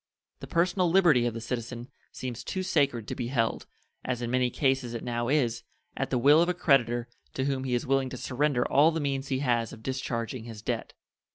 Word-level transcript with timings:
The 0.39 0.47
personal 0.47 0.89
liberty 0.89 1.27
of 1.27 1.35
the 1.35 1.39
citizen 1.39 1.87
seems 2.11 2.43
too 2.43 2.63
sacred 2.63 3.07
to 3.07 3.13
be 3.13 3.27
held, 3.27 3.67
as 4.03 4.19
in 4.23 4.31
many 4.31 4.49
cases 4.49 4.95
it 4.95 5.03
now 5.03 5.27
is, 5.27 5.61
at 5.95 6.09
the 6.09 6.17
will 6.17 6.41
of 6.41 6.49
a 6.49 6.55
creditor 6.55 7.07
to 7.35 7.45
whom 7.45 7.65
he 7.65 7.75
is 7.75 7.85
willing 7.85 8.09
to 8.09 8.17
surrender 8.17 8.67
all 8.67 8.89
the 8.89 8.99
means 8.99 9.27
he 9.27 9.41
has 9.45 9.71
of 9.71 9.83
discharging 9.83 10.45
his 10.45 10.63
debt. 10.63 10.93